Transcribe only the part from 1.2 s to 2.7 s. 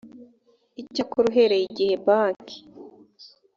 uhereye igihe banki